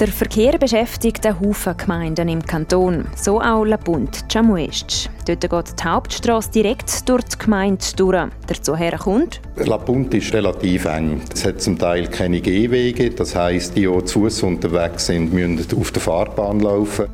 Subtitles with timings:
[0.00, 5.10] Der Verkehr beschäftigt einen Haufen Gemeinden im Kanton, so auch La Punt Chamuest.
[5.26, 8.28] Dort geht die Hauptstrasse direkt durch die Gemeinde durch.
[8.46, 11.20] Dazu kommt La Punt ist relativ eng.
[11.34, 15.66] Es hat zum Teil keine Gehwege, das heisst, die, die zu Fuß unterwegs sind, müssen
[15.76, 17.06] auf der Fahrbahn laufen.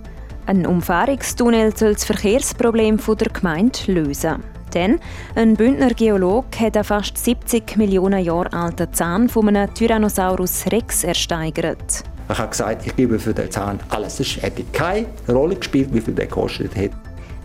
[0.45, 4.43] Ein Umfahrungstunnel soll das Verkehrsproblem der Gemeinde lösen.
[4.75, 5.01] Denn
[5.37, 11.05] ein Bündner Geolog hat einen fast 70 Millionen Jahre alten Zahn von einem Tyrannosaurus Rex
[11.05, 12.05] ersteigert.
[12.31, 14.19] Ich habe gesagt, ich gebe für den Zahn alles.
[14.19, 16.91] Es hätte keine Rolle gespielt, wie viel der gekostet hat.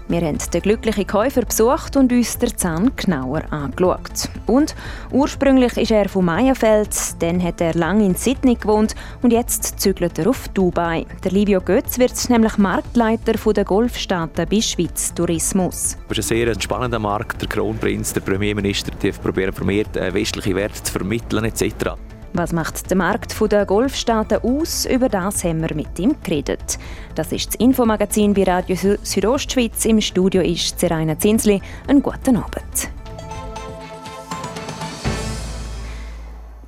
[0.09, 4.27] Wir haben den glücklichen Käufer besucht und uns den Zahn genauer angeschaut.
[4.47, 4.73] Und
[5.11, 10.17] ursprünglich ist er von Meierfeld, dann hat er lange in Sydney gewohnt und jetzt zügelt
[10.17, 11.05] er auf Dubai.
[11.23, 15.95] Der Livio Götz wird nämlich Marktleiter der Golfstaaten bei Schweiz Tourismus.
[16.09, 17.39] Es ist ein sehr spannender Markt.
[17.39, 21.93] Der Kronprinz, der Premierminister, die probieren vermehrt äh, westliche Werte zu vermitteln etc.
[22.33, 24.85] Was macht der Markt der Golfstaaten aus?
[24.85, 26.77] Über das haben wir mit ihm geredet.
[27.15, 29.85] Das ist das Infomagazin bei Radio Südostschweiz.
[29.85, 31.61] Im Studio ist Zeraina Zinsli.
[31.87, 32.98] Einen guten Abend.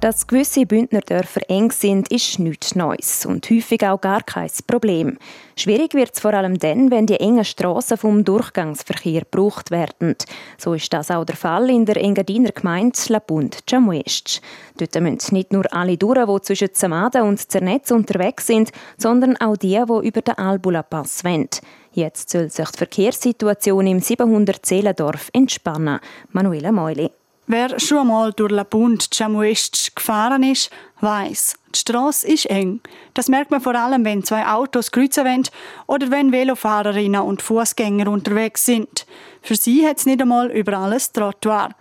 [0.02, 5.20] Dass gewisse Bündnerdörfer eng sind, ist nichts Neues und häufig auch gar kein Problem.
[5.56, 10.16] Schwierig wird es vor allem dann, wenn die engen Strassen vom Durchgangsverkehr gebraucht werden.
[10.58, 14.42] So ist das auch der Fall in der Engadiner Gemeinde La Punt Chamuest.
[14.78, 19.56] Dort müssen nicht nur alle durch, die zwischen Zamaden und Zernetz unterwegs sind, sondern auch
[19.56, 21.50] die, die über den Albula-Pass wollen.
[21.92, 26.00] Jetzt soll sich die Verkehrssituation im 700 Seelendorf entspannen.
[26.32, 27.12] Manuela Meuli.
[27.54, 30.70] Wer schon einmal durch La Punt Chamuest gefahren ist,
[31.02, 32.80] weiß, die Straße ist eng.
[33.14, 35.44] Das merkt man vor allem, wenn zwei Autos kreuzen wollen
[35.86, 39.06] oder wenn Velofahrerinnen und Fußgänger unterwegs sind.
[39.42, 41.76] Für sie hat es nicht einmal überall ein Trottoir.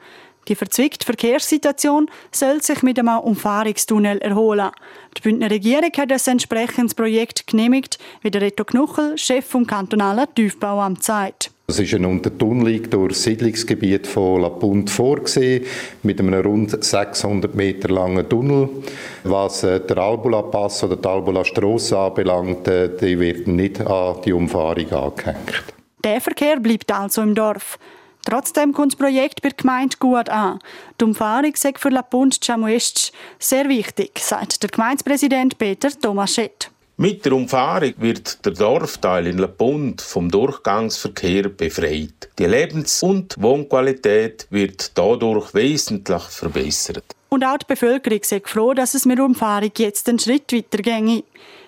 [0.49, 4.73] Die verzwickte Verkehrssituation soll sich mit einem Umfahrungstunnel erholen.
[5.17, 10.27] Die Bündner Regierung hat ein entsprechendes Projekt genehmigt, wie der Reto Knuchel, Chef vom kantonalen
[10.35, 11.53] Tiefbauamt, sagt.
[11.71, 15.65] Es ist eine Untertunnelung durch das Siedlungsgebiet von La Punt vorgesehen,
[16.03, 18.69] mit einem rund 600 Meter langen Tunnel.
[19.23, 24.91] Was äh, der Albula-Pass oder die Albula-Strasse anbelangt, äh, die wird nicht an die Umfahrung
[24.91, 25.63] angehängt.
[26.03, 27.79] Der Verkehr bleibt also im Dorf.
[28.25, 30.59] Trotzdem kommt das Projekt bei der Gemeinde gut an.
[31.01, 36.69] Die Umfahrung ist für La Punt Chamuest sehr wichtig, sagt der Gemeindepräsident Peter Tomaschett.
[37.03, 42.29] Mit der Umfahrung wird der Dorfteil in La Punt vom Durchgangsverkehr befreit.
[42.39, 47.17] Die Lebens- und Wohnqualität wird dadurch wesentlich verbessert.
[47.31, 50.83] Und auch die Bevölkerung ist froh, dass es mit der Umfahrung jetzt einen Schritt weiter
[50.83, 51.25] ginge.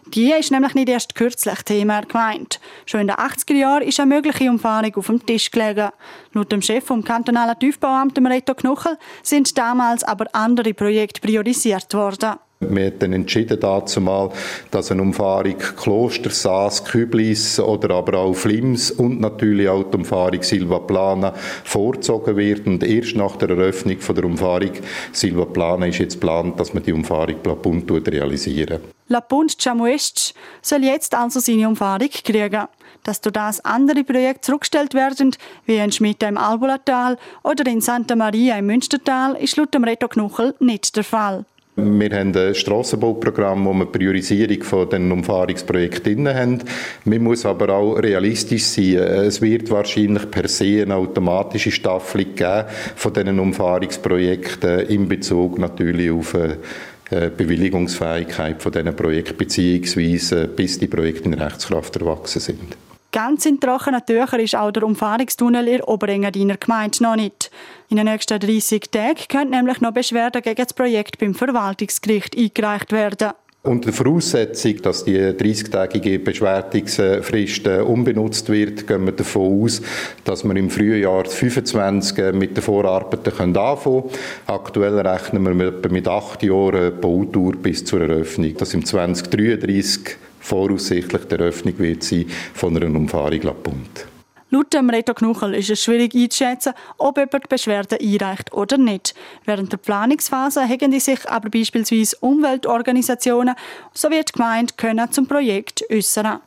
[0.09, 2.61] Die ist nämlich nicht erst kürzlich Thema gemeint.
[2.85, 5.93] Schon in den 80er Jahren ist eine mögliche Umfahrung auf dem Tisch gelegen.
[6.35, 12.35] Laut dem Chef vom kantonalen Tiefbauamt, Reto Knuchel, sind damals aber andere Projekte priorisiert worden.
[12.71, 14.31] Wir haben dann entschieden dazu mal,
[14.71, 20.43] dass eine Umfahrung Kloster, Saas, Küblis oder aber auch Flims und natürlich auch die Umfahrung
[20.43, 21.35] Silva Plana
[21.65, 22.67] vorgezogen wird.
[22.67, 24.73] Und erst nach der Eröffnung von der Umfahrung
[25.13, 28.81] Silva Plana ist jetzt geplant, dass man die Umfahrung La Punt realisieren.
[29.09, 32.67] La Punt Chamuest soll jetzt also seine Umfahrung kriegen.
[33.05, 35.35] Dass durch das andere Projekte zurückgestellt werden,
[35.67, 40.07] wie in Schmidt im Albulatal oder in Santa Maria im Münstertal, ist laut dem Reto
[40.07, 41.45] Knuchel nicht der Fall.
[41.75, 46.59] Wir haben ein Strassenbauprogramm, wo wir Priorisierung von den Umfahrungsprojekten haben.
[47.07, 48.97] Man muss aber auch realistisch sein.
[48.97, 56.11] Es wird wahrscheinlich per se eine automatische Staffelung geben von diesen Umfahrungsprojekten in Bezug natürlich
[56.11, 62.92] auf äh, Bewilligungsfähigkeit von diesen Projekten, beziehungsweise bis die Projekte in Rechtskraft erwachsen sind.
[63.13, 67.51] Ganz in trockenen Tüchern ist auch der Umfahrungstunnel in Oberengadiner Gemeinde noch nicht.
[67.91, 72.91] In den nächsten 30 Tagen können nämlich noch Beschwerden gegen das Projekt beim Verwaltungsgericht eingereicht
[72.91, 73.33] werden.
[73.65, 79.83] Unter der Voraussetzung, dass die 30-tägige Beschwertungsfrist äh, unbenutzt wird, gehen wir davon aus,
[80.25, 84.05] dass wir im Frühjahr 2025 äh, mit den Vorarbeiten anfangen können.
[84.47, 91.35] Aktuell rechnen wir mit acht Jahren Baudauer bis zur Eröffnung, dass im 2033 voraussichtlich die
[91.35, 94.07] Eröffnung wird sein von einer Umfahrung La Punt.
[94.51, 99.15] Laut dem Reto Knuchel ist es schwierig einzuschätzen, ob jemand Beschwerden einreicht oder nicht.
[99.47, 103.55] Während der Planungsphase haben sich aber beispielsweise Umweltorganisationen
[103.95, 106.41] sowie die Gemeinde können zum Projekt äußern.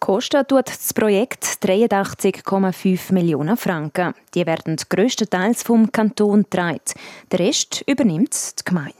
[0.00, 4.14] Kosten tut das Projekt 83,5 Millionen Franken.
[4.34, 6.80] Die werden grösstenteils vom Kanton getragen.
[7.30, 8.94] Der Rest übernimmt die Gemeinde.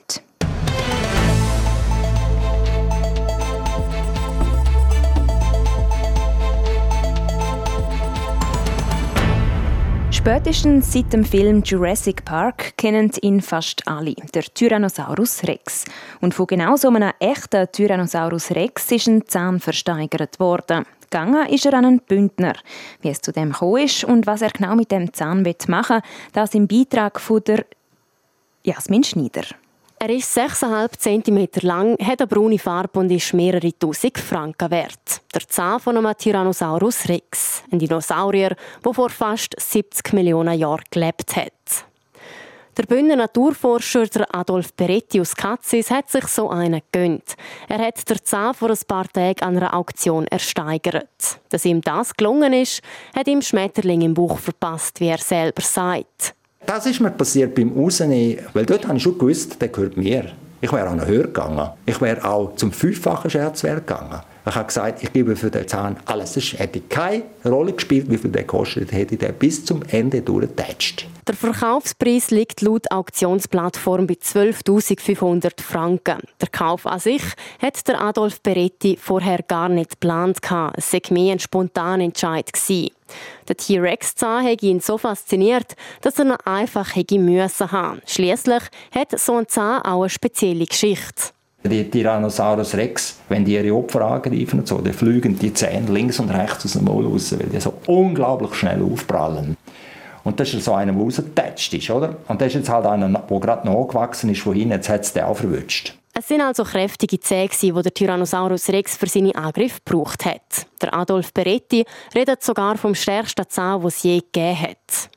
[10.27, 15.85] Spätestens seit dem Film Jurassic Park kennen ihn fast alle, der Tyrannosaurus Rex.
[16.23, 20.87] Und von genau so einem echten Tyrannosaurus Rex ist ein Zahn versteigert worden.
[21.03, 22.55] Gegangen ist er an einen Bündner.
[23.03, 26.03] Wie es zu dem gekommen ist und was er genau mit dem Zahn machen will,
[26.33, 27.67] das im Beitrag von der
[28.63, 29.45] Jasmin Schneider.
[29.99, 35.23] Er ist 6,5 cm lang, hat eine braune Farbe und ist mehrere Tausend Franken wert.
[35.33, 41.37] Der Zahn von einem Tyrannosaurus Rex, ein Dinosaurier, der vor fast 70 Millionen Jahren gelebt
[41.37, 41.87] hat.
[42.77, 47.37] Der Bündner Naturforscher Adolf Peretti aus Katzis hat sich so einen gegönnt.
[47.69, 51.39] Er hat den Zahn vor ein paar Tagen an einer Auktion ersteigert.
[51.51, 52.83] Dass ihm das gelungen ist,
[53.15, 56.35] hat ihm Schmetterling im Buch verpasst, wie er selber sagt.
[56.67, 60.33] Das ist mir passiert beim Rausnehmen, weil dort habe ich schon gewusst, der gehört mir.
[60.61, 61.71] Ich wäre auch noch höher gegangen.
[61.85, 64.21] Ich wäre auch zum fünffachen Scherzwert gegangen.
[64.47, 66.37] Ich habe gesagt, ich gebe für den Zahn alles.
[66.37, 68.93] Es hätte keine Rolle gespielt, wie viel der kostet.
[68.93, 71.07] Hätte der bis zum Ende durchgetatscht.
[71.27, 76.19] Der Verkaufspreis liegt laut Auktionsplattform bei 12.500 Franken.
[76.39, 77.23] Der Kauf an sich
[77.63, 80.41] hat der Adolf Beretti vorher gar nicht geplant.
[80.77, 82.51] Es war mehr ein spontaner Entscheid.
[83.49, 87.17] Der T-Rex-Zahn hat ihn so fasziniert, dass er ihn einfach hätte
[87.73, 88.03] haben.
[88.07, 88.63] Schliesslich
[88.95, 91.33] hat so ein Zahn auch eine spezielle Geschichte.
[91.67, 96.21] Die Tyrannosaurus Rex, wenn die ihre Opfer angreifen und so, dann fliegen die Zähne links
[96.21, 99.57] und rechts aus dem Maul raus, weil die so unglaublich schnell aufprallen.
[100.25, 102.17] Und das ist so einer, der rausgetatscht ist, oder?
[102.29, 105.25] Und das ist jetzt halt einer, der gerade nachgewachsen ist hinten, jetzt hat es den
[105.25, 105.95] auch verwünscht.
[106.13, 110.67] Es sind also kräftige Zähne, die der Tyrannosaurus Rex für seine Angriffe gebraucht hat.
[110.83, 115.09] Der Adolf Beretti redet sogar vom stärksten Zahn, den es je gegeben hat.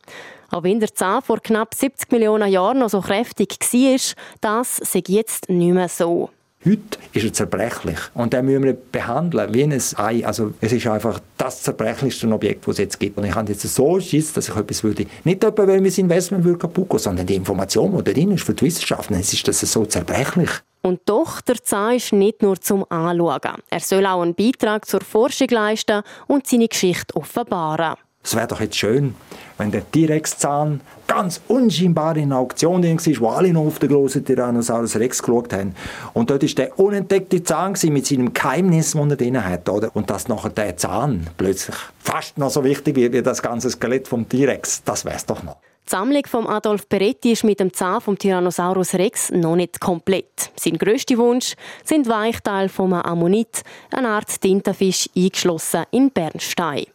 [0.49, 5.03] Auch wenn der Zahn vor knapp 70 Millionen Jahren noch so kräftig war, das sei
[5.07, 6.29] jetzt nicht mehr so.
[6.67, 10.25] Heute ist er zerbrechlich und den müssen wir behandeln wie ein Ei.
[10.25, 13.17] Also es ist einfach das zerbrechlichste Objekt, das es jetzt gibt.
[13.17, 16.43] Und ich habe jetzt so Schiss, dass ich etwas würde, nicht etwa, weil mein Investment
[16.43, 19.47] würde kaputt gehen, sondern die Information, die da drin ist für die Wissenschaften, es ist
[19.47, 20.49] das so zerbrechlich.
[20.81, 23.61] Und doch, der Zahn ist nicht nur zum Anschauen.
[23.69, 27.95] Er soll auch einen Beitrag zur Forschung leisten und seine Geschichte offenbaren.
[28.27, 29.15] Es wäre doch jetzt schön,
[29.57, 34.25] wenn der T-Rex-Zahn ganz unscheinbar in einer Auktion war, wo alle noch auf den grossen
[34.25, 35.73] Tyrannosaurus Rex geschaut haben.
[36.11, 39.69] Und dort war der unentdeckte Zahn mit seinem Geheimnis, das er drin hat.
[39.69, 39.95] Oder?
[39.95, 44.09] Und dass nachher der Zahn plötzlich fast noch so wichtig wird wie das ganze Skelett
[44.09, 45.55] vom T-Rex, das wär's doch noch.
[45.85, 50.51] Die Sammlung von Adolf Peretti ist mit dem Zahn vom Tyrannosaurus Rex noch nicht komplett.
[50.59, 51.53] Sein grösster Wunsch
[51.85, 56.87] sind Weichteile vom Ammonit, eine Art Tintenfisch eingeschlossen in Bernstein.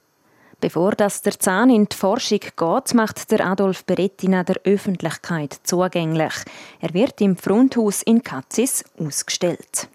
[0.63, 6.35] Bevor das der Zahn in die Forschung geht, macht der Adolf Berettina der Öffentlichkeit zugänglich.
[6.81, 9.89] Er wird im Fronthaus in Katzis ausgestellt.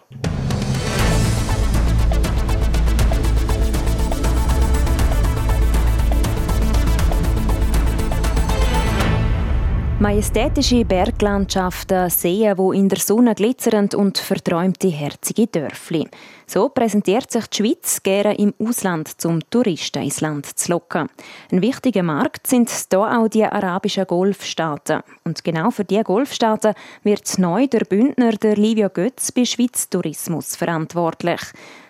[10.00, 16.08] Majestätische Berglandschaften, Seen, wo in der Sonne glitzernd und verträumte herzige Dörfli.
[16.46, 21.10] So präsentiert sich die Schweiz gerne im Ausland, um Touristen ins Land zu locken.
[21.52, 25.02] Ein wichtiger Markt sind hier auch die arabischen Golfstaaten.
[25.24, 30.56] Und genau für diese Golfstaaten wird neu der Bündner der Livio Götz bei Schweiz Tourismus
[30.56, 31.42] verantwortlich.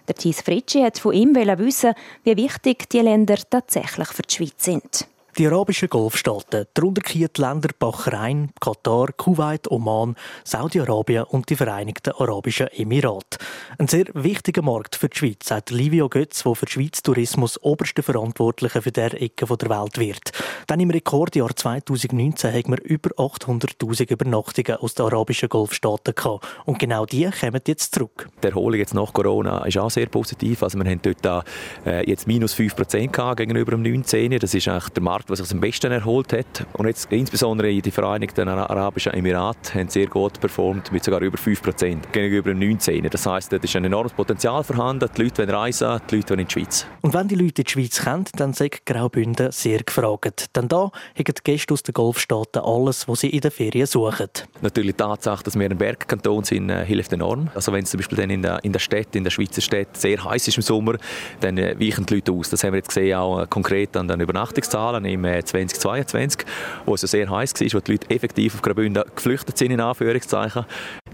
[0.07, 1.93] Der Thies Fritschi hat von ihm wissen,
[2.23, 5.07] wie wichtig die Länder tatsächlich für die Schweiz sind.
[5.37, 12.69] Die arabischen Golfstaaten, darunter die Länder Bahrain, Katar, Kuwait, Oman, Saudi-Arabien und die Vereinigten Arabischen
[12.69, 13.37] Emirate.
[13.77, 17.61] Ein sehr wichtiger Markt für die Schweiz, sagt Livio Götz, der für den Schweiz Tourismus
[17.61, 20.31] oberste Verantwortliche für der Ecke der Welt wird.
[20.65, 26.47] Dann im Rekordjahr 2019 haben wir über 800'000 Übernachtungen aus den arabischen Golfstaaten gehabt.
[26.65, 28.27] Und genau die kommen jetzt zurück.
[28.41, 30.63] Die Erholung jetzt nach Corona ist auch sehr positiv.
[30.63, 31.45] Also wir haben dort
[31.85, 34.39] äh, jetzt minus 5% gegenüber dem 19.
[34.39, 36.65] Das ist der Markt Markt, der sich am besten erholt hat.
[36.73, 42.11] Und jetzt insbesondere die Vereinigten Arabischen Emirate haben sehr gut performt, mit sogar über 5%
[42.11, 43.07] gegenüber dem 19.
[43.09, 45.09] Das heisst, da ist ein enormes Potenzial vorhanden.
[45.15, 46.85] Die Leute wollen reisen, die Leute wollen in die Schweiz.
[47.01, 50.55] Und wenn die Leute in die Schweiz kommen, dann sind Graubünden sehr gefragt.
[50.55, 54.29] Denn da haben die Gäste aus den Golfstaaten alles, was sie in den Ferien suchen.
[54.61, 57.49] Natürlich die Tatsache, dass wir ein Bergkanton sind, äh, hilft enorm.
[57.53, 59.97] Also wenn es zum Beispiel dann in der, in der Stadt, in der Schweizer Stadt
[59.97, 60.95] sehr heiß ist im Sommer,
[61.39, 62.49] dann äh, weichen die Leute aus.
[62.49, 66.45] Das haben wir jetzt gesehen, auch äh, konkret an den Übernachtungszahlen im 2022,
[66.85, 70.65] wo es sehr heiß war, wo die Leute effektiv auf Graubünden geflüchtet sind, in Anführungszeichen.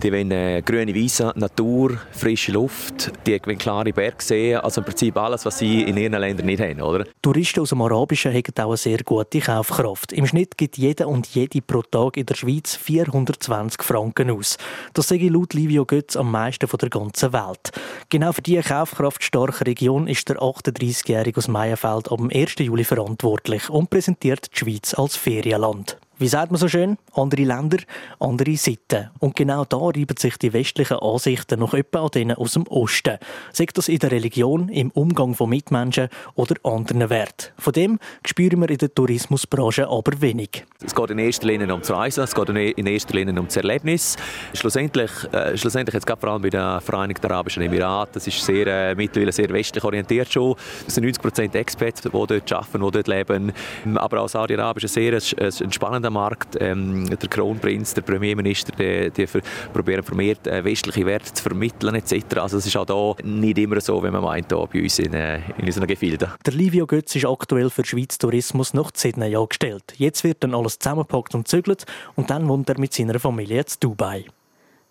[0.04, 4.60] Die wollen äh, grüne Wiese, Natur, frische Luft, die wollen klare Berge sehen.
[4.60, 6.82] Also im Prinzip alles, was sie in ihren Ländern nicht haben.
[6.82, 7.06] Oder?
[7.22, 10.12] Touristen aus dem Arabischen haben auch eine sehr gute Kaufkraft.
[10.12, 14.58] Im Schnitt gibt jeder und jede pro Tag in der Schweiz 420 Franken aus.
[14.94, 17.72] Das sage ich laut Livio Götz am meisten von der ganzen Welt.
[18.10, 22.56] Genau für diese kaufkraftstarke Region ist der 38-Jährige aus Meierfeld dem 1.
[22.60, 25.98] Juli verantwortlich und präsentiert die Schweiz als Ferienland.
[26.24, 26.98] Wie sagt man so schön?
[27.16, 27.80] Andere Länder,
[28.18, 29.10] andere Sitten.
[29.20, 33.18] Und genau da reiben sich die westlichen Ansichten noch etwa an denen aus dem Osten.
[33.52, 37.52] Sei das in der Religion, im Umgang von Mitmenschen oder anderen Werten.
[37.58, 40.64] Von dem spüren wir in der Tourismusbranche aber wenig.
[40.82, 44.16] Es geht in erster Linie ums Reisen, es geht in erster Linie ums Erlebnis.
[44.54, 48.96] Schlussendlich, äh, schlussendlich jetzt vor allem bei den Vereinigten Arabischen Emiraten, das ist sehr, äh,
[48.96, 50.56] mittlerweile sehr westlich orientiert schon.
[50.88, 53.52] Es sind 90 Prozent Expats, die dort arbeiten, die dort leben.
[53.96, 56.58] Aber auch Saudi-Arabien ist ein sehr ein spannender Markt.
[56.60, 59.28] Ähm, der Kronprinz, der Premierminister, die, die
[59.74, 62.38] probieren vermehrt äh, westliche Werte zu vermitteln etc.
[62.38, 65.14] Also es ist auch da nicht immer so, wie man meint, hier bei uns in,
[65.14, 66.30] äh, in unseren Gefilden.
[66.46, 69.94] Der Livio Götz ist aktuell für Schweiz Tourismus nach Sydney angestellt.
[69.98, 73.80] Jetzt wird dann alles zusammengepackt und zügelt und dann wohnt er mit seiner Familie zu
[73.80, 74.26] Dubai.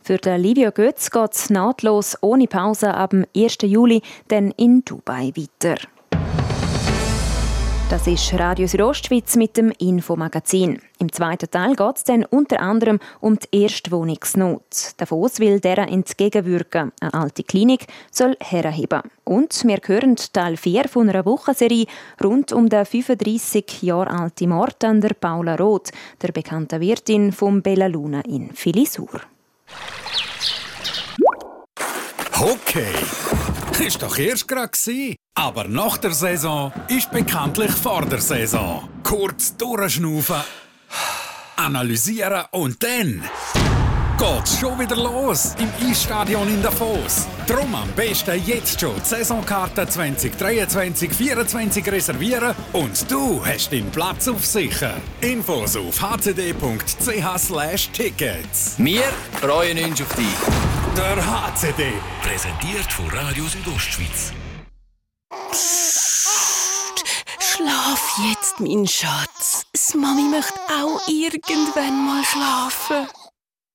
[0.05, 3.59] Für den Livio Götz geht es nahtlos ohne Pause ab dem 1.
[3.63, 5.77] Juli dann in Dubai weiter.
[7.93, 10.81] Das ist Radio Südostschweiz mit dem Infomagazin.
[10.99, 14.95] Im zweiten Teil geht es dann unter anderem um die Erstwohnungsnot.
[14.97, 16.93] Davos will deren entgegenwirken.
[17.03, 19.03] Eine alte Klinik soll herheben.
[19.25, 21.85] Und wir hören Teil 4 von einer Wochenserie
[22.25, 25.91] rund um den 35 Jahre alten Mord an der Paula Roth,
[26.23, 29.21] der bekannten Wirtin vom Bella Luna in Filisur.
[32.41, 32.95] Okay,
[33.83, 34.71] ist doch erst gerade
[35.35, 38.89] aber nach der Saison ist bekanntlich vor der Saison.
[39.03, 40.43] Kurz durchschnaufen,
[41.57, 43.25] analysieren und dann
[44.23, 47.27] geht's schon wieder los im Eisstadion in Davos.
[47.49, 54.47] Drum am besten jetzt schon die Saisonkarte 2023-24 reservieren und du hast den Platz auf
[54.47, 54.95] sicher.
[55.21, 58.75] Infos auf hcd.ch/tickets.
[58.79, 59.03] Wir
[59.41, 60.39] freuen uns auf dich.
[60.97, 61.93] Der HCD.
[62.23, 64.33] Präsentiert von Radio Südostschweiz.
[65.51, 67.03] Psst,
[67.41, 69.65] schlaf jetzt, mein Schatz.
[69.73, 73.09] Das Mami möchte auch irgendwann mal schlafen.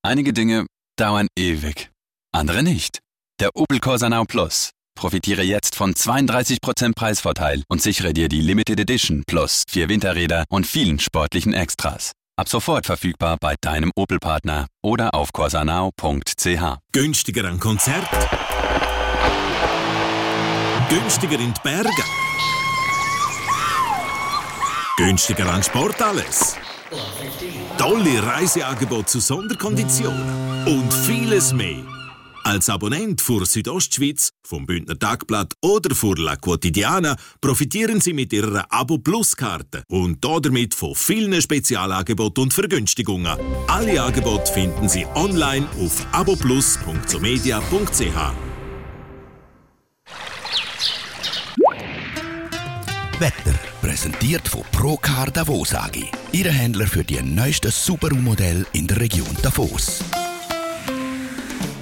[0.08, 1.92] Einige Dinge dauern ewig,
[2.34, 3.00] andere nicht.
[3.42, 4.70] Der Opel Corsa Now Plus.
[4.98, 10.66] Profitiere jetzt von 32% Preisvorteil und sichere dir die Limited Edition Plus, vier Winterräder und
[10.66, 12.14] vielen sportlichen Extras.
[12.38, 16.78] Ab sofort verfügbar bei deinem Opel-Partner oder auf corsanau.ch.
[16.94, 18.08] Günstiger an Konzert
[20.88, 22.04] Günstiger in die Berge.
[24.96, 26.56] Günstiger an Sport alles.
[27.78, 30.66] Tolle Reiseangebote zu Sonderkonditionen.
[30.66, 31.84] Und vieles mehr.
[32.44, 38.66] Als Abonnent für Südostschweiz, vom Bündner Tagblatt oder für La Quotidiana profitieren Sie mit Ihrer
[38.70, 43.38] Abo Plus Karte und damit von vielen Spezialangeboten und Vergünstigungen.
[43.68, 48.48] Alle Angebote finden Sie online auf aboplus.somedia.ch.
[53.20, 53.67] Wetter.
[53.98, 56.06] Präsentiert von Procar Davos AG.
[56.32, 60.04] Ihre Händler für die neuesten Subaru-Modelle in der Region Davos.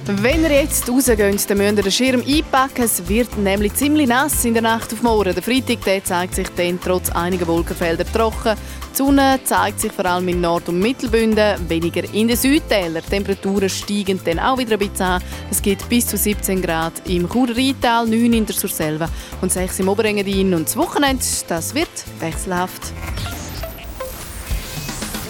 [0.08, 2.84] Wenn ihr jetzt rausgeht, dann müsst ihr den Schirm einpacken.
[2.84, 5.34] Es wird nämlich ziemlich nass in der Nacht auf morgen.
[5.34, 8.56] Der Freitag der zeigt sich dann trotz einiger Wolkenfelder trocken.
[8.92, 13.02] Die Sonne zeigt sich vor allem in Nord- und Mittelbünden, weniger in den Südtälern.
[13.04, 15.22] Die Temperaturen steigen dann auch wieder ein bisschen an.
[15.50, 19.08] Es geht bis zu 17 Grad im Churer Rheintal, 9 in der Surselva
[19.40, 20.54] und 6 im Oberengadin.
[20.54, 22.92] Und das Wochenende, das wird wechselhaft.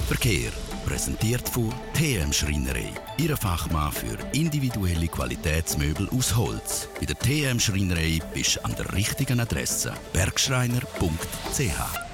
[0.06, 0.50] Verkehr
[0.84, 2.92] präsentiert von TM Schreinerei.
[3.18, 6.88] Ihre Fachmann für individuelle Qualitätsmöbel aus Holz.
[7.00, 9.94] Bei der TM Schreinerei bist du an der richtigen Adresse.
[10.12, 12.06] bergschreiner.ch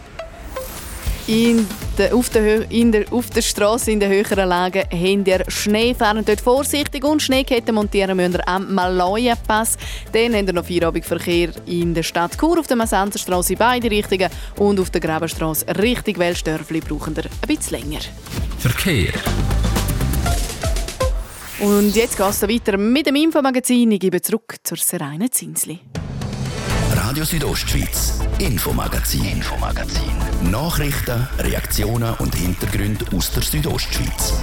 [1.29, 1.69] in
[1.99, 5.95] der, auf, der, in der, auf der Straße in den höheren Lagen habt ihr Schnee.
[5.95, 9.79] Fahren dort vorsichtig und Schneeketten montieren müsst ihr am Maloja-Pass.
[10.13, 14.81] Dann habt ihr noch Feierabendverkehr in der Stadt Chur auf der Massenserstraße beide Richtungen und
[14.81, 18.01] auf der Grabenstraße Richtung Welsdörfli brauchen ihr ein bisschen länger.
[18.59, 19.13] Verkehr.
[21.63, 23.93] Und jetzt geht es weiter mit dem Infomagazin.
[23.93, 25.79] Ich gebe zurück zur Serena Zinsli.
[26.93, 30.11] Radio Südostschweiz, Infomagazin, Infomagazin.
[30.51, 34.43] Nachrichten, Reaktionen und Hintergründe aus der Südostschweiz.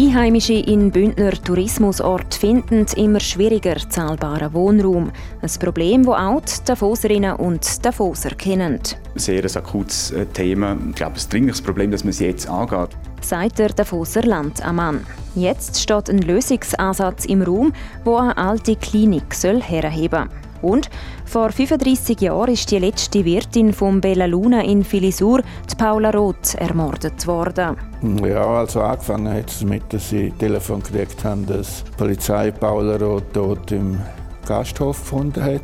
[0.00, 5.12] Einheimische in Bündner Tourismusort finden immer schwieriger zahlbaren Wohnraum.
[5.42, 8.80] Ein Problem, das auch die Davoserinnen und Davoser kennen.
[9.16, 10.74] Sehr ein akutes äh, Thema.
[10.88, 12.96] Ich glaube, ein dringliches Problem, dass man jetzt angeht.
[13.20, 15.04] Sagt der Davoser Landammann.
[15.34, 20.49] Jetzt steht ein Lösungsansatz im Raum, wo eine alte Klinik soll herheben soll.
[20.62, 20.90] Und
[21.24, 26.54] vor 35 Jahren ist die letzte Wirtin von Bella Luna in Filisur, die Paula Roth,
[26.56, 27.76] ermordet worden.
[28.24, 32.96] Ja, also angefangen hat es damit, dass sie Telefon gekriegt haben, dass die Polizei Paula
[32.96, 34.00] Roth dort im
[34.46, 35.62] Gasthof gefunden hat.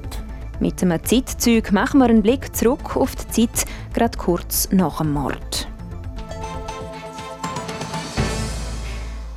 [0.61, 5.13] Mit einem Zeitzeug machen wir einen Blick zurück auf die Zeit, gerade kurz nach dem
[5.13, 5.69] Mord.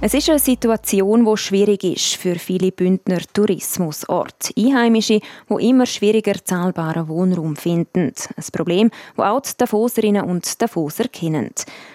[0.01, 4.53] Es ist eine Situation, die schwierig ist für viele Bündner Tourismusorte.
[4.57, 8.13] Einheimische, die immer schwieriger zahlbaren Wohnraum finden.
[8.37, 11.49] Ein Problem, das auch die Davoserinnen und Davoser kennen.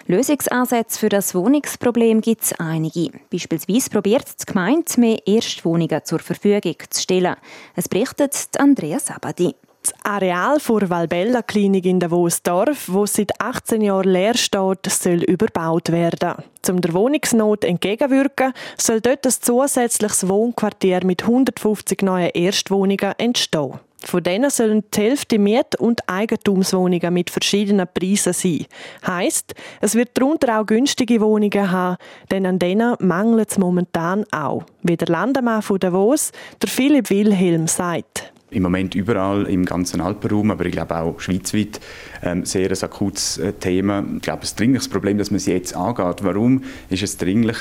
[0.06, 3.08] Lösungsansätze für das Wohnungsproblem gibt es einige.
[3.30, 7.36] Beispielsweise probiert die Gemeinde, mehr Erstwohnungen zur Verfügung zu stellen.
[7.74, 9.54] Es berichtet Andrea Sabadi.
[9.84, 15.92] Das Areal vor Valbella Klinik in Davos-Dorf, wo seit 18 Jahren leer steht, soll überbaut
[15.92, 16.36] werden.
[16.66, 23.78] Um der Wohnungsnot entgegenwirken, soll dort ein zusätzliches Wohnquartier mit 150 neuen Erstwohnungen entstehen.
[24.02, 28.64] Von denen sollen die Hälfte Miet- und Eigentumswohnungen mit verschiedenen Preisen sein.
[29.06, 31.98] Heißt, es wird darunter auch günstige Wohnungen haben,
[32.30, 34.62] denn an denen mangelt es momentan auch.
[34.82, 40.50] Wie der Landemann von Davos, der Philipp Wilhelm, sagt im Moment überall im ganzen Alpenraum,
[40.50, 41.80] aber ich glaube auch schweizweit
[42.22, 44.04] ähm, sehr ein akutes äh, Thema.
[44.16, 46.22] Ich glaube, ein dringliches Problem, dass man es jetzt angeht.
[46.22, 47.56] Warum ist es dringlich?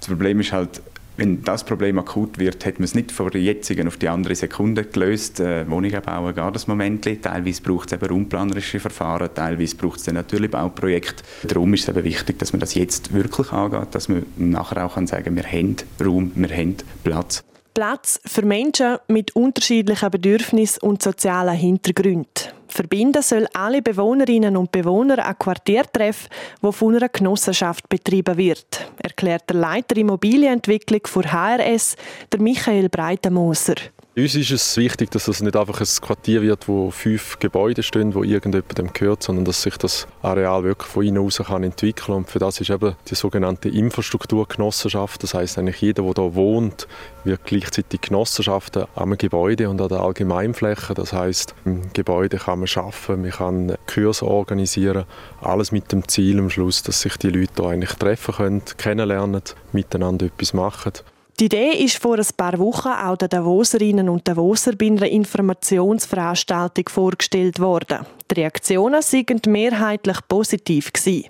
[0.00, 0.82] Das Problem ist halt,
[1.16, 4.34] wenn das Problem akut wird, hat man es nicht von der jetzigen auf die andere
[4.34, 5.38] Sekunde gelöst.
[5.38, 7.04] Äh, Wohnungen bauen geht das Moment.
[7.22, 11.22] Teilweise braucht es eben raumplanerische Verfahren, teilweise braucht es dann natürlich Bauprojekte.
[11.44, 14.94] Darum ist es eben wichtig, dass man das jetzt wirklich angeht, dass man nachher auch
[14.94, 17.44] kann sagen wir haben Raum, wir haben Platz.
[17.74, 22.52] Platz für Menschen mit unterschiedlichen Bedürfnissen und sozialen Hintergründen.
[22.68, 26.28] Verbinden soll alle Bewohnerinnen und Bewohner ein Quartiertreff,
[26.60, 31.96] wo von einer Genossenschaft betrieben wird, erklärt der Leiter Immobilienentwicklung für HRS,
[32.32, 33.74] der Michael Breitenmoser.
[34.16, 38.14] Uns ist es wichtig, dass es nicht einfach ein Quartier wird, wo fünf Gebäude stehen,
[38.14, 42.30] wo irgendjemandem gehört, sondern dass sich das Areal wirklich von innen aus kann entwickeln Und
[42.30, 45.20] für das ist eben die sogenannte Infrastrukturgenossenschaft.
[45.20, 46.86] Das heißt eigentlich jeder, der hier wohnt,
[47.24, 50.94] wird gleichzeitig Genossenschaften am Gebäude und an der Allgemeinfläche.
[50.94, 55.06] Das heißt, im Gebäude kann man arbeiten, man kann Kurse organisieren,
[55.40, 59.42] alles mit dem Ziel am Schluss, dass sich die Leute hier eigentlich treffen können, kennenlernen,
[59.72, 60.92] miteinander etwas machen.
[61.40, 66.88] Die Idee ist vor ein paar Wochen auch den Davoserinnen und Davoser bei einer Informationsveranstaltung
[66.88, 68.06] vorgestellt worden.
[68.30, 70.92] Die Reaktionen sind mehrheitlich positiv.
[70.94, 71.24] Der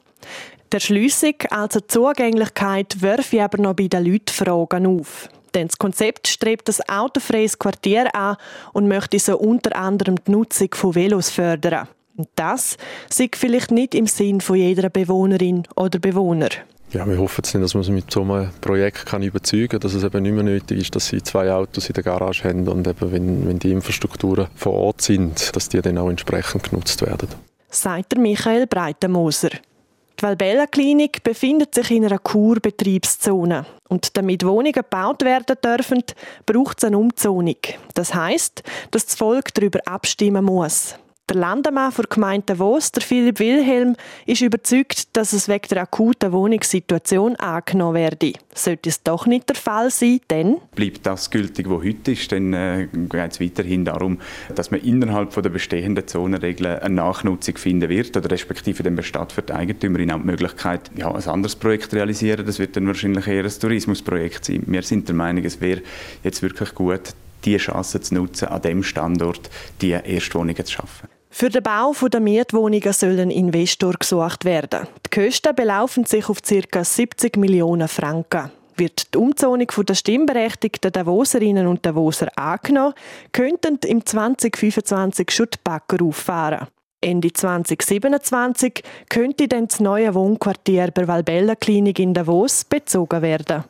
[0.71, 5.31] Erschliessung, also die Zugänglichkeit, werfe aber noch bei den Leuten Fragen auf.
[5.55, 8.37] Denn das Konzept strebt das autofreies Quartier an
[8.75, 11.89] und möchte so unter anderem die Nutzung von Velos fördern.
[12.17, 12.77] Und das
[13.09, 16.51] sieht vielleicht nicht im Sinn von jeder Bewohnerin oder Bewohner.
[16.95, 19.81] Ja, wir hoffen jetzt nicht, dass man sie mit so einem Projekt kann überzeugen kann,
[19.81, 22.69] dass es eben nicht mehr nötig ist, dass sie zwei Autos in der Garage haben
[22.69, 27.03] und eben, wenn, wenn die Infrastrukturen vor Ort sind, dass die dann auch entsprechend genutzt
[27.03, 27.29] werden.
[27.69, 29.51] Sagt der Michael Breitenmoser.
[29.51, 33.67] Die Valbella Klinik befindet sich in einer Kurbetriebszone.
[33.89, 36.05] Und damit Wohnungen gebaut werden dürfen,
[36.47, 37.57] braucht es eine Umzonung.
[37.95, 40.95] Das heißt, dass das Volk darüber abstimmen muss.
[41.31, 46.33] Der Landemann der Gemeinde Davos, der Philipp Wilhelm, ist überzeugt, dass es wegen der akuten
[46.33, 48.35] Wohnungssituation angenommen werde.
[48.55, 52.31] Sollte es doch nicht der Fall sein, dann bleibt das gültig, was heute ist.
[52.31, 54.19] Dann äh, geht es weiterhin darum,
[54.55, 59.41] dass man innerhalb der bestehenden Zonenregeln eine Nachnutzung finden wird oder respektive dem Bestatt für
[59.41, 62.45] die Eigentümerin auch die Möglichkeit, ja, ein anderes Projekt zu realisieren.
[62.45, 64.63] Das wird dann wahrscheinlich eher ein Tourismusprojekt sein.
[64.67, 65.81] Wir sind der Meinung, es wäre
[66.23, 67.15] jetzt wirklich gut,
[67.47, 69.49] die Chance zu nutzen, an dem Standort
[69.81, 71.14] die Erstwohnungen zu schaffen.
[71.37, 74.87] Für den Bau der Mietwohnungen soll ein Investor gesucht werden.
[75.05, 76.85] Die Kosten belaufen sich auf ca.
[76.85, 78.53] 70 Millionen Franken.
[78.77, 82.95] Wird die Umzonung der stimmberechtigten Davoserinnen und Davoser angenommen,
[83.33, 86.69] könnten im 2025 schon die Bagger auffahren.
[87.01, 93.65] Ende 2027 könnte dann das neue Wohnquartier bei Valbella Klinik in Davos bezogen werden.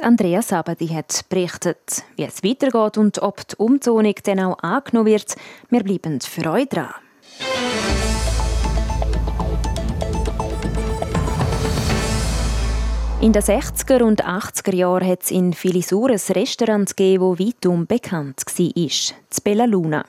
[0.00, 5.36] Andrea Sabadi hat berichtet, wie es weitergeht und ob die Umzonung dann auch angenommen wird.
[5.68, 6.94] Wir bleiben für euch dran.
[13.22, 17.86] In den 60er und 80er Jahren hat es in Filisur ein Restaurant gegeben, das weitum
[17.86, 18.88] bekannt war,
[19.28, 20.04] das Bella Luna.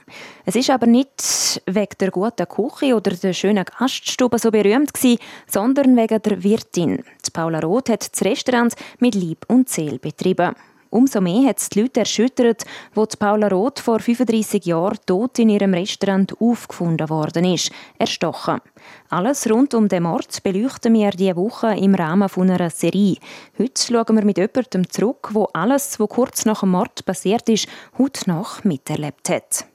[0.46, 5.20] Es ist aber nicht wegen der guten Küche oder der schönen Gaststube so berühmt gewesen,
[5.46, 7.04] sondern wegen der Wirtin.
[7.24, 10.56] Die Paula Roth hat das Restaurant mit Lieb und Seele betrieben.
[10.94, 15.50] Umso mehr hat es die Leute erschüttert, die Paula Roth vor 35 Jahren tot in
[15.50, 18.62] ihrem Restaurant aufgefunden worden ist, erstochen.
[19.10, 23.18] Alles rund um den Mord beleuchten wir diese Woche im Rahmen einer Serie.
[23.58, 27.68] Heute schauen wir mit jemandem zurück, wo alles, was kurz nach dem Mord passiert ist,
[27.98, 29.66] heute noch miterlebt hat.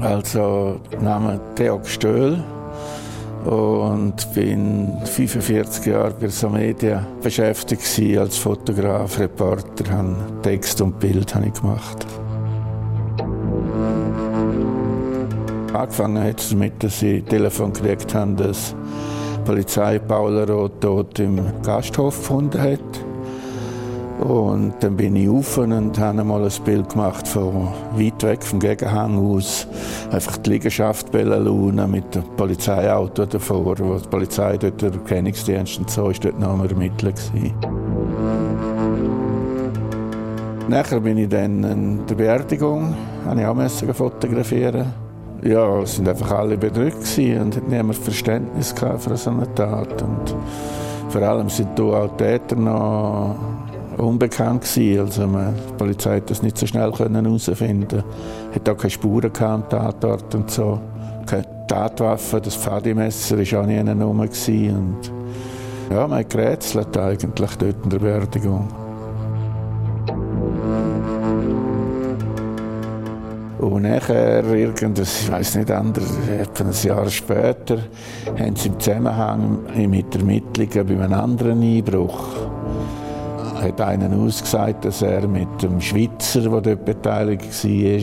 [0.00, 2.42] Also, Name Theo Stöhl
[3.44, 11.34] und bin 45 Jahre bei so Medien beschäftigt als Fotograf, Reporter, habe Text und Bild
[11.34, 12.06] habe ich gemacht.
[15.72, 18.74] Angefangen hat es damit, dass ich Telefon gekriegt habe, dass
[19.36, 23.09] die Polizei Paula Roth tot im Gasthof gefunden hat.
[24.20, 28.60] Und dann bin ich auf und habe mal ein Bild gemacht von weit weg vom
[28.60, 29.66] Gegenhang aus.
[30.10, 35.90] Einfach die Liegenschaft Bellaluna mit dem Polizeiauto davor, wo die Polizei dort, der Erkennungsdienst und
[35.90, 37.54] so, ist dort noch am Ermitteln gewesen.
[40.68, 44.92] Nachher bin ich dann in der Beerdigung, habe ich auch fotografieren.
[45.42, 50.02] Ja, es sind einfach alle bedrückt und hatten niemand Verständnis für so eine Tat.
[50.02, 50.36] Und
[51.08, 53.36] vor allem sind da auch Täter noch
[54.00, 55.00] unbekannt gewesen.
[55.00, 58.02] Also die Polizei hat das nicht so schnell herausfinden
[58.54, 60.80] Hat auch keine Spuren am Tatort und so.
[61.26, 64.24] Keine Tatwaffe, das Fadimesser war auch nie Nummer.
[64.24, 65.12] Und
[65.90, 68.68] ja, man hat gerätselt eigentlich dort in der Beerdigung.
[73.60, 77.78] Und nachher, irgendwas, ich weiß nicht, anders, etwa ein Jahr später,
[78.38, 79.58] haben sie im Zusammenhang
[79.88, 82.39] mit Ermittlungen bei einem anderen Einbruch
[83.62, 88.00] hat einen ausgesagt, dass er mit dem Schweizer, der dort beteiligt war,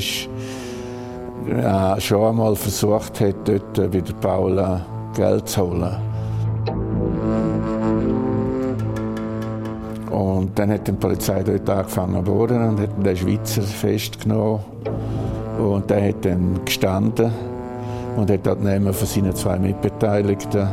[1.99, 5.95] schon einmal versucht hat, dort bei der Paula Geld zu holen.
[10.11, 14.61] Und dann hat die Polizei dort angefangen zu bohren und hat den Schweizer festgenommen.
[15.59, 17.31] Und der hat dann gestanden
[18.15, 20.67] und hat dort von seinen zwei Mitbeteiligten,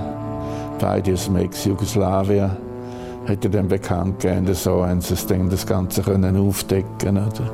[0.79, 2.51] beide aus dem Ex-Jugoslawien,
[3.27, 5.15] er dann bekannt gegeben, so haben sie
[5.49, 7.51] das Ganze können aufdecken oder?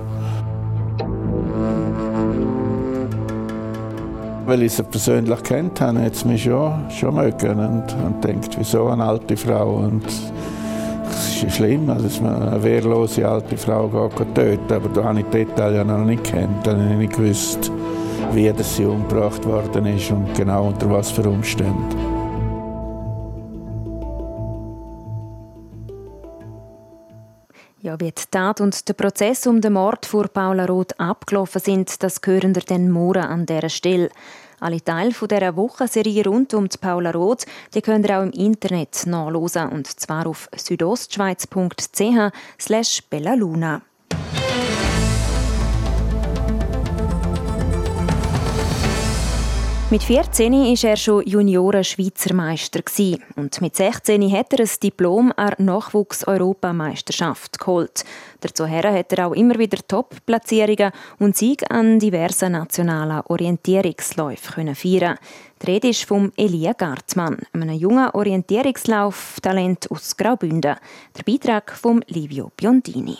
[4.46, 8.58] Weil ich sie persönlich kennt habe, hat es mich schon, schon mögen und, und denkt,
[8.58, 13.88] wieso eine alte Frau und es ist schlimm, also, dass man eine wehrlose alte Frau
[13.88, 17.16] geht, töten aber da habe ich die Details noch nicht kennt, da habe ich nicht
[17.16, 17.70] gewusst,
[18.32, 22.09] wie sie umgebracht worden ist und genau unter was für Umständen.
[27.82, 32.02] Ja, wie die Tat und der Prozess um den Mord vor Paula Roth abgelaufen sind,
[32.02, 34.10] das hören wir dann morgen an dieser Stelle.
[34.60, 39.06] Alle Teile dieser Wochenserie rund um die Paula Roth die könnt ihr auch im Internet
[39.06, 43.80] nachlesen, und zwar auf südostschweiz.ch slash bellaluna.
[49.90, 52.80] Mit 14 war er schon Junioren-Schweizer Meister
[53.34, 58.04] und mit 16 hat er ein Diplom an Nachwuchs-Europameisterschaft geholt.
[58.38, 65.18] Dazu hat er auch immer wieder Top-Platzierungen und Sieg an diversen nationalen Orientierungsläufen feiern.
[65.60, 70.76] Die Rede ist vom Elia Gartmann, einem jungen Orientierungslauftalent aus Graubünden.
[71.16, 73.18] Der Beitrag von Livio Biondini.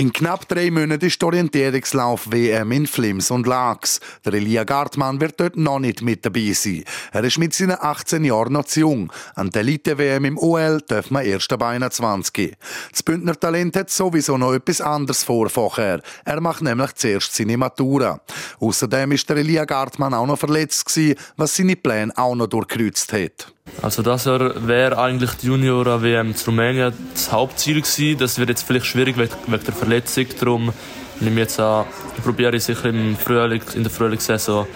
[0.00, 4.00] In knapp drei Monaten ist die Orientierungslauf-WM in Flims und Lax.
[4.24, 6.84] Der Elia Gartmann wird dort noch nicht mit dabei sein.
[7.12, 9.12] Er ist mit seinen 18 Jahren noch zu jung.
[9.34, 12.56] An der Elite-WM im OL darf man erst ab 21.
[12.90, 16.00] Das Bündner Talent hat sowieso noch etwas anderes vor vorher.
[16.24, 18.22] Er macht nämlich zuerst seine Matura.
[18.58, 23.12] Außerdem ist der Elia Gartmann auch noch verletzt gewesen, was seine Pläne auch noch durchkreuzt
[23.12, 23.52] hat.
[23.82, 28.18] Also das wäre eigentlich die Junior-WM zu Rumänien das Hauptziel gewesen.
[28.18, 30.26] Das wird jetzt vielleicht schwierig wegen der Verletzung.
[30.38, 30.72] Darum
[31.20, 31.86] nehme jetzt an,
[32.22, 34.66] probiere ich sicher im Frühling, in der Frühlingssaison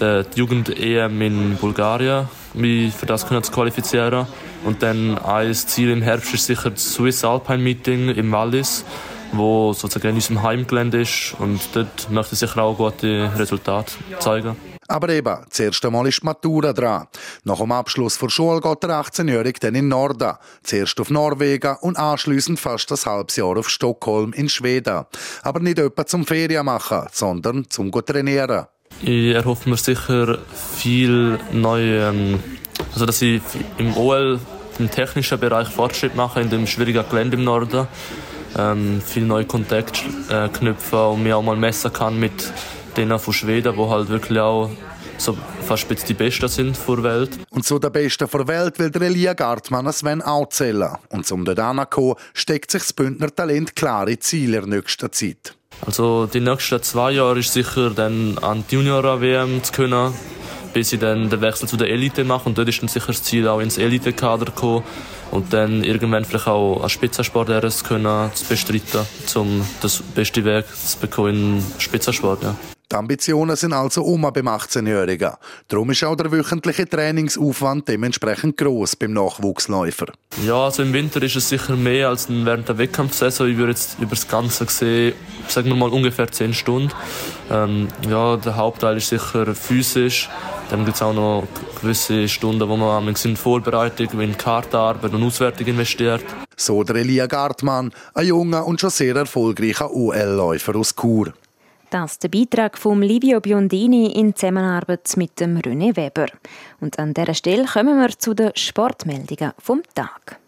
[0.00, 4.26] die Jugend-EM in Bulgarien, mich für das können zu qualifizieren.
[4.64, 8.84] Und dann ein Ziel im Herbst ist sicher das Swiss Alpine Meeting im Wallis,
[9.32, 11.34] wo sozusagen in unserem Heimgelände ist.
[11.38, 14.56] Und dort möchte ich sicher auch gute Resultate zeigen.
[14.88, 17.06] Aber eben, das erste Mal ist die Matura dran.
[17.44, 20.34] Nach dem Abschluss der Schule geht der 18-Jährige dann in Norden.
[20.62, 25.04] Zuerst auf Norwegen und anschließend fast ein halbes Jahr auf Stockholm in Schweden.
[25.42, 28.66] Aber nicht etwa zum Ferien machen, sondern zum trainieren.
[29.02, 30.38] Ich erhoffe mir sicher
[30.76, 32.40] viel neue ähm,
[32.92, 33.42] Also dass ich
[33.78, 34.40] im OL
[34.78, 37.86] im technischen Bereich Fortschritt mache, in dem schwierigen Gelände im Norden.
[38.58, 42.52] Ähm, viel neue Kontakte äh, knüpfen und mir auch mal messen kann mit
[42.96, 44.70] denen von Schweden, wo halt wirklich auch
[45.18, 47.30] so fast die Besten sind der Welt.
[47.50, 50.96] Und so der Beste der Welt will der Elia Gartmann Sven auch zählen.
[51.10, 55.54] Und um dort hinzukommen, steckt sich das Bündner Talent klare Ziele in nächster Zeit.
[55.84, 60.12] Also die nächsten zwei Jahre ist sicher dann an die Junior-WM zu können,
[60.72, 62.48] bis ich dann den Wechsel zu der Elite mache.
[62.48, 64.84] Und dort ist dann sicher das Ziel, auch ins Elite-Kader zu kommen
[65.30, 70.64] und dann irgendwann vielleicht auch als Spitzensport zu können, zu bestreiten, um das beste Weg
[70.68, 72.42] zu bekommen im Spitzensport.
[72.42, 72.56] Ja.
[72.92, 75.32] Die Ambitionen sind also um beim 18-Jährigen.
[75.66, 80.06] Darum ist auch der wöchentliche Trainingsaufwand dementsprechend groß beim Nachwuchsläufer.
[80.44, 83.50] Ja, also im Winter ist es sicher mehr als während der Wettkampfsaison.
[83.50, 85.14] Ich würde jetzt über das Ganze sehen,
[85.48, 86.92] sagen wir mal ungefähr 10 Stunden.
[87.50, 90.28] Ähm, ja, der Hauptteil ist sicher physisch.
[90.70, 91.46] Dann gibt es auch noch
[91.80, 96.24] gewisse Stunden, wo man in Vorbereitung, in Kartenarbeit und Auswertung investiert.
[96.56, 101.32] So der Elia Gartmann, ein junger und schon sehr erfolgreicher UL-Läufer aus Chur.
[101.90, 106.26] Das ist der Beitrag von Livio Biondini in Zusammenarbeit mit dem René Weber.
[106.80, 110.38] Und an dieser Stelle kommen wir zu den Sportmeldungen vom Tag.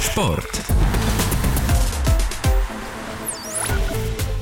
[0.00, 0.62] Sport.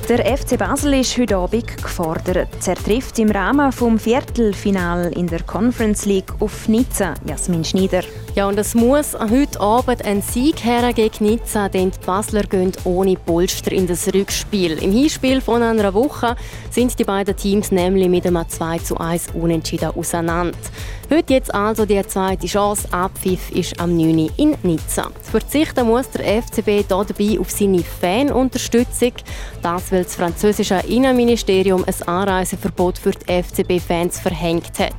[0.07, 2.67] Der FC Basel ist heute Abend gefordert.
[2.67, 7.13] Er trifft im Rahmen des Viertelfinals in der Conference League auf Nizza.
[7.25, 8.01] Jasmin Schneider.
[8.35, 12.71] Ja, und es muss heute Abend ein Sieg her gegen Nizza, denn die Basler gehen
[12.83, 14.81] ohne Polster in das Rückspiel.
[14.83, 16.35] Im Hinspiel von einer Woche
[16.69, 20.57] sind die beiden Teams nämlich mit einem 2 zu 1 unentschieden auseinander.
[21.09, 22.87] Heute jetzt also die zweite Chance.
[22.91, 24.29] Abpfiff ist am 9.
[24.37, 25.09] in Nizza.
[25.23, 29.13] Verzichten muss der FCB dabei auf seine Fanunterstützung.
[29.63, 34.93] Das, weil das französische Innenministerium ein Anreiseverbot für die FCB-Fans verhängt hat.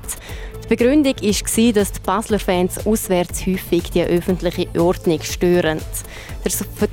[0.71, 5.81] Die Begründung war, dass die Basler Fans auswärts häufig die öffentliche Ordnung stören.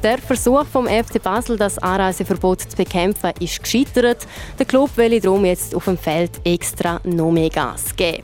[0.01, 4.25] Der Versuch vom FC Basel, das Anreiseverbot zu bekämpfen, ist gescheitert.
[4.57, 8.23] Der Club will darum jetzt auf dem Feld extra noch mehr Gas geben.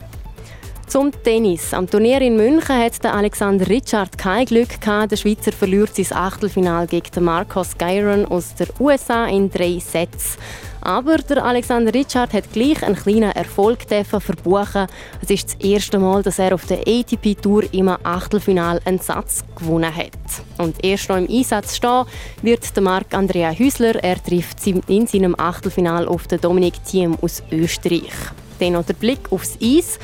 [0.88, 1.72] Zum Tennis.
[1.72, 5.12] Am Turnier in München hat Alexander Richard kein Glück gehabt.
[5.12, 10.36] Der Schweizer verliert sein Achtelfinal gegen Marcos Gyron aus den USA in drei Sätzen.
[10.84, 14.86] Aber der Alexander Richard hat gleich einen kleinen Erfolg verbuchen.
[15.22, 19.44] Es ist das erste Mal, dass er auf der ATP Tour im Achtelfinal einen Satz
[19.56, 20.12] gewonnen hat.
[20.58, 22.04] Und erst noch im Einsatz stehen
[22.42, 23.96] wird der Marc Andrea Hüsler.
[24.04, 28.12] Er trifft in seinem Achtelfinal auf den Dominik Thiem aus Österreich.
[28.60, 29.98] Dann noch der Blick aufs Eis.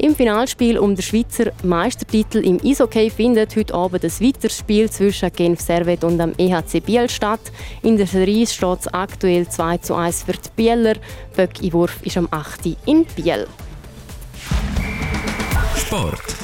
[0.00, 5.30] Im Finalspiel um den Schweizer Meistertitel im Eishockey findet heute Abend ein weiteres Spiel zwischen
[5.30, 7.52] Genf Servet und dem EHC Biel statt.
[7.82, 10.94] In der Serie steht es aktuell 2 zu 1 für die Bieler.
[11.36, 12.78] Böcki-Wurf ist am 8.
[12.86, 13.46] in Biel.
[15.76, 16.39] Sport.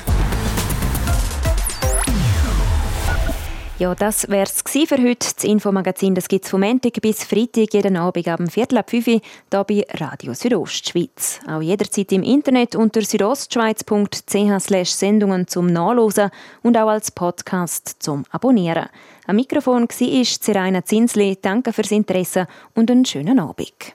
[3.79, 5.19] Ja, das wäre es für heute.
[5.19, 9.21] Das Infomagazin gibt es vom Montag bis Freitag jeden Abend ab Viertel ab 5 Uhr
[9.51, 11.41] hier bei Radio Südostschweiz.
[11.47, 16.31] Auch jederzeit im Internet unter südostschweiz.ch Sendungen zum Nachlesen
[16.63, 18.87] und auch als Podcast zum Abonnieren.
[19.27, 21.37] Am Mikrofon war Zeraina Zinsli.
[21.43, 23.93] Danke fürs Interesse und einen schönen Abend.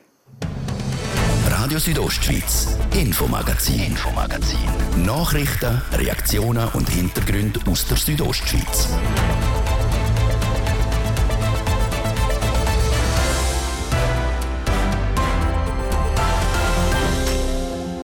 [1.48, 4.60] Radio Südostschweiz, Infomagazin, Infomagazin.
[5.06, 8.90] Nachrichten, Reaktionen und Hintergründe aus der Südostschweiz.